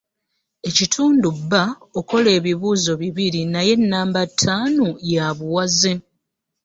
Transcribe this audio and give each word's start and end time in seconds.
Ekitundu 0.69 1.29
B 1.49 1.51
kola 2.09 2.29
ebibuuzo 2.37 2.91
bibiri 3.01 3.41
naye 3.53 3.73
nnamba 3.81 4.21
ttaano 4.31 4.87
ya 5.11 5.25
buwaze. 5.37 5.93